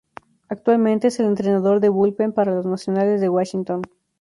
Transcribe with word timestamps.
Actualmente 0.49 1.09
es 1.09 1.19
el 1.19 1.27
entrenador 1.27 1.79
de 1.79 1.89
bullpen 1.89 2.31
para 2.33 2.53
los 2.55 2.65
Nacionales 2.65 3.21
de 3.21 3.29
Washington. 3.29 3.83